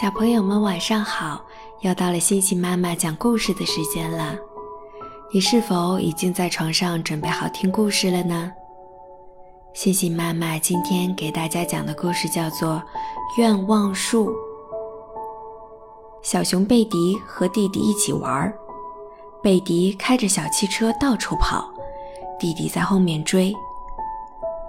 [0.00, 1.44] 小朋友们晚上好，
[1.80, 4.34] 又到了星星妈妈讲故事的时间了。
[5.30, 8.50] 你是否已经在床上准备好听故事了呢？
[9.74, 12.76] 星星妈妈今天给大家讲的故事叫做
[13.36, 14.30] 《愿望树》。
[16.22, 18.50] 小熊贝迪和弟弟一起玩，
[19.42, 21.68] 贝迪开着小汽车到处跑，
[22.38, 23.54] 弟弟在后面追。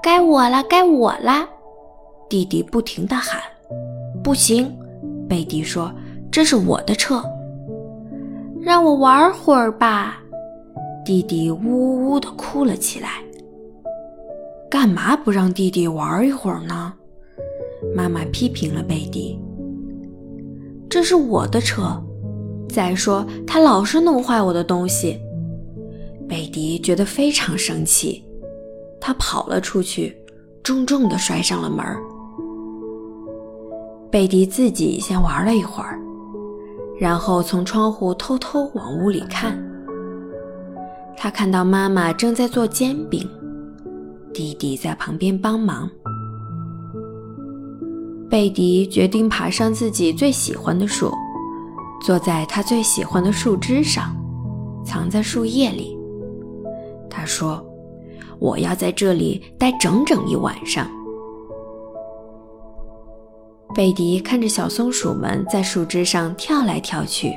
[0.04, 1.48] 该我了，该我了！
[2.28, 3.42] 弟弟不停地喊
[4.22, 4.70] ：“不行！”
[5.32, 5.90] 贝迪说
[6.30, 7.24] ：“这是我的车，
[8.60, 10.22] 让我玩会儿吧。”
[11.06, 13.24] 弟弟呜呜呜地哭了起来。
[14.70, 16.94] 干嘛不让弟弟玩一会儿呢？
[17.96, 19.40] 妈妈批评了贝迪
[20.92, 22.04] ：“这是我的车，
[22.68, 25.18] 再说他老是弄坏我的东西。”
[26.28, 28.22] 贝迪觉得非常生气，
[29.00, 30.14] 他跑了出去，
[30.62, 31.86] 重重地摔上了门。
[34.12, 35.98] 贝迪自己先玩了一会儿，
[37.00, 39.58] 然后从窗户偷偷往屋里看。
[41.16, 43.26] 他看到妈妈正在做煎饼，
[44.34, 45.90] 弟弟在旁边帮忙。
[48.30, 51.10] 贝迪决定爬上自己最喜欢的树，
[52.02, 54.14] 坐在他最喜欢的树枝上，
[54.86, 55.98] 藏在树叶里。
[57.10, 57.66] 他说
[58.40, 60.86] ：“我要在这里待整整一晚上。”
[63.74, 67.30] 贝迪看着小松鼠们在树枝上跳来跳去，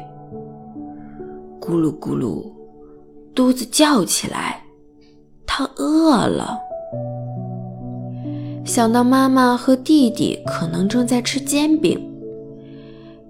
[1.60, 2.44] 咕噜咕噜，
[3.34, 4.62] 肚子叫起来，
[5.46, 6.58] 它饿了。
[8.64, 12.00] 想到妈妈和弟弟可能正在吃煎饼，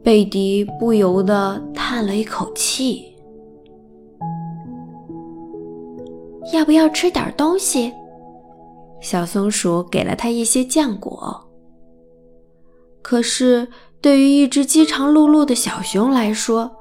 [0.02, 3.04] 贝迪不由得叹了一口气。
[6.52, 7.92] 要不要吃点东西？
[9.00, 11.38] 小松鼠给了他一些浆果。
[13.04, 13.68] 可是，
[14.00, 16.74] 对于一只饥肠辘辘的小熊来说，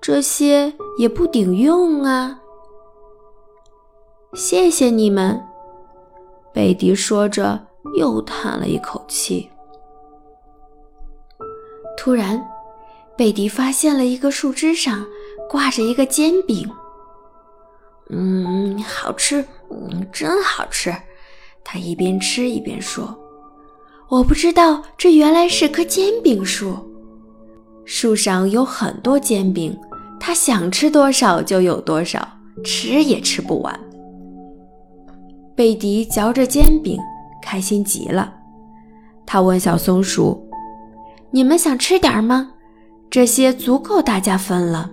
[0.00, 2.40] 这些也不顶用啊！
[4.32, 5.46] 谢谢你们，
[6.54, 7.66] 贝迪说着，
[7.98, 9.50] 又叹了一口气。
[11.98, 12.42] 突然，
[13.14, 15.06] 贝迪发现了一个树枝上
[15.50, 16.66] 挂着一个煎饼。
[18.08, 20.96] 嗯，好吃，嗯，真好吃。
[21.62, 23.18] 他一边吃一边说。
[24.12, 26.76] 我不知道这原来是棵煎饼树，
[27.86, 29.74] 树上有很多煎饼，
[30.20, 32.28] 他想吃多少就有多少，
[32.62, 33.80] 吃也吃不完。
[35.56, 36.98] 贝迪嚼着煎饼，
[37.40, 38.34] 开心极了。
[39.24, 40.46] 他问小松鼠
[41.32, 42.50] ：“你们想吃点吗？
[43.08, 44.90] 这些足够大家分了。”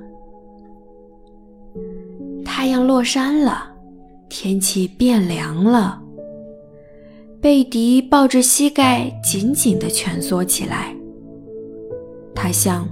[2.46, 3.69] 太阳落山了，
[4.29, 6.02] 天气变凉了。
[7.42, 10.94] 贝迪抱着膝盖，紧紧地蜷缩起来。
[12.36, 12.86] 他想，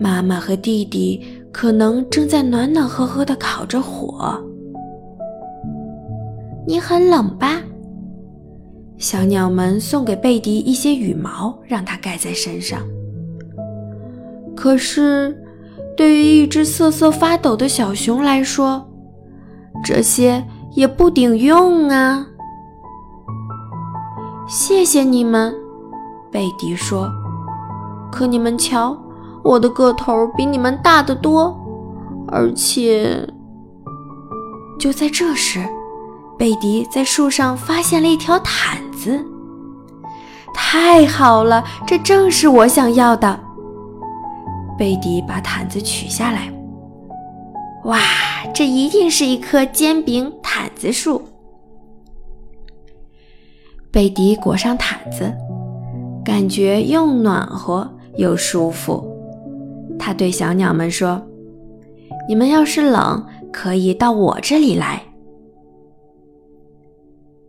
[0.00, 4.36] 妈妈和弟弟可能正在暖暖和和地烤着火。
[6.66, 7.62] 你很冷吧？
[8.98, 12.82] 小鸟们送给贝迪一些羽毛，让它盖在身上。
[14.56, 15.40] 可是，
[15.96, 18.84] 对于一只瑟瑟发抖的小熊来说，
[19.84, 20.44] 这些
[20.74, 22.26] 也不顶用啊。
[24.48, 25.54] 谢谢你们，
[26.30, 27.10] 贝迪说。
[28.10, 28.96] 可你们瞧，
[29.42, 31.56] 我的个头比你们大得多，
[32.28, 33.26] 而且……
[34.78, 35.64] 就在这时，
[36.36, 39.24] 贝迪在树上发现了一条毯子。
[40.52, 43.40] 太好了，这正是我想要的。
[44.76, 46.52] 贝迪把毯子取下来。
[47.84, 47.98] 哇，
[48.54, 51.22] 这一定是一棵煎饼毯子树。
[53.92, 55.30] 贝迪裹上毯子，
[56.24, 57.86] 感觉又暖和
[58.16, 59.06] 又舒服。
[59.98, 61.20] 他对小鸟们说
[62.26, 65.02] ：“你们要是冷，可以到我这里来。”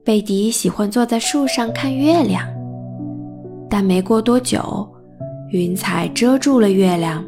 [0.03, 2.45] 贝迪喜欢坐在树上看月亮，
[3.69, 4.85] 但没过多久，
[5.51, 7.23] 云彩遮住了月亮。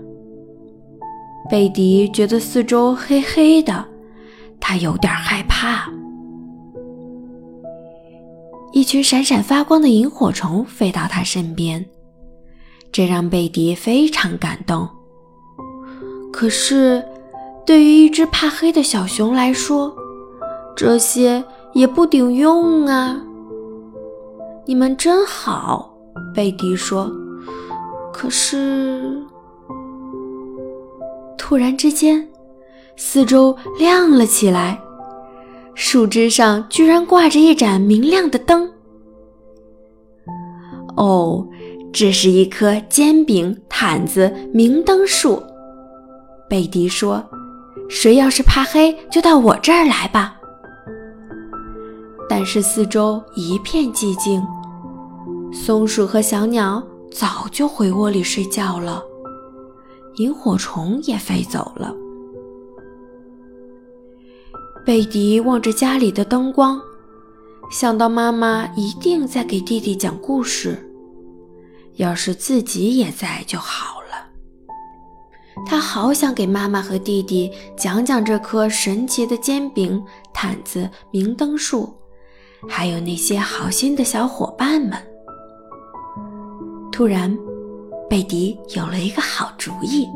[1.49, 3.85] 贝迪觉得四周黑黑的，
[4.59, 5.89] 他有点害怕。
[8.75, 11.83] 一群闪闪发光的萤火虫飞到他身边，
[12.91, 14.85] 这让贝迪非常感动。
[16.29, 17.01] 可是，
[17.65, 19.95] 对于一只怕黑的小熊来说，
[20.75, 21.41] 这些
[21.71, 23.17] 也不顶用啊。
[24.65, 25.97] 你们真好，
[26.35, 27.09] 贝迪说。
[28.11, 29.25] 可是，
[31.37, 32.27] 突然之间，
[32.97, 34.77] 四周亮了起来。
[35.75, 38.71] 树枝上居然挂着一盏明亮的灯。
[40.95, 41.45] 哦，
[41.91, 45.43] 这是一棵煎饼、毯子、明灯树。
[46.49, 47.23] 贝迪说
[47.89, 50.39] ：“谁要是怕黑，就到我这儿来吧。”
[52.29, 54.41] 但是四周一片寂静，
[55.51, 56.81] 松鼠和小鸟
[57.11, 59.03] 早就回窝里睡觉了，
[60.15, 61.93] 萤火虫也飞走了。
[64.85, 66.79] 贝迪望着家里的灯光，
[67.71, 70.77] 想到妈妈一定在给弟弟讲故事，
[71.95, 74.29] 要是自己也在就好了。
[75.65, 79.99] 他好想给妈妈和弟弟讲讲这棵神奇的煎饼、
[80.31, 81.91] 毯子、明灯树，
[82.69, 84.91] 还有那些好心的小伙伴们。
[86.91, 87.35] 突然，
[88.07, 90.07] 贝迪有了一个好主意，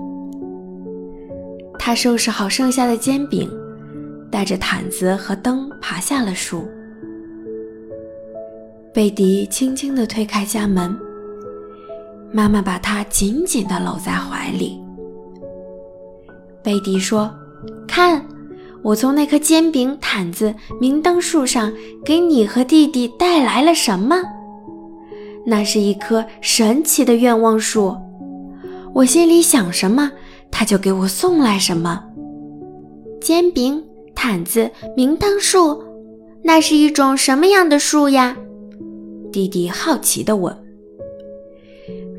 [1.80, 3.50] 他收拾好剩下的煎饼。
[4.32, 6.68] 带着毯子和灯爬下了树。
[8.94, 10.98] 贝迪轻轻地推开家门，
[12.32, 14.80] 妈妈把他紧紧地搂在怀里。
[16.62, 17.34] 贝迪说
[17.88, 18.24] ：“看，
[18.82, 21.72] 我从那棵煎饼、毯子、明灯树上
[22.04, 24.18] 给你和弟弟带来了什么？
[25.46, 27.96] 那是一棵神奇的愿望树。
[28.94, 30.12] 我心里想什么，
[30.52, 32.04] 他就给我送来什么。
[33.22, 33.84] 煎饼。”
[34.22, 35.82] 毯子、明灯树，
[36.44, 38.36] 那是一种什么样的树呀？
[39.32, 40.54] 弟弟好奇地问。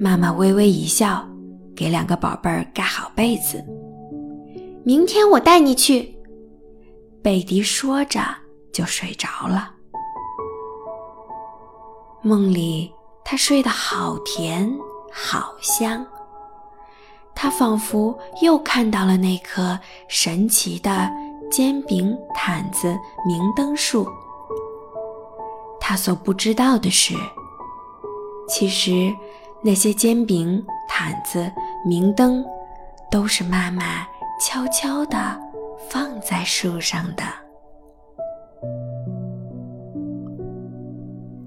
[0.00, 1.28] 妈妈微微一笑，
[1.76, 3.62] 给两个宝贝儿盖好被子。
[4.82, 6.16] 明天我带你去。
[7.20, 8.22] 贝迪说着
[8.72, 9.70] 就睡着了。
[12.22, 12.90] 梦里
[13.22, 14.74] 他睡得好甜
[15.12, 16.06] 好香，
[17.34, 21.10] 他仿佛又看到了那棵神奇的。
[21.50, 24.06] 煎饼、毯子、明灯树。
[25.80, 27.14] 他所不知道的是，
[28.48, 29.12] 其实
[29.60, 31.50] 那些煎饼、毯子、
[31.84, 32.44] 明灯，
[33.10, 34.06] 都是妈妈
[34.40, 35.18] 悄悄地
[35.88, 37.24] 放在树上的。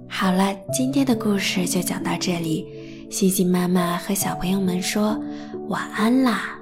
[0.10, 5.18] 好了，今天的故事就讲到这里，星星妈妈和小朋友们说
[5.70, 6.60] 晚安啦。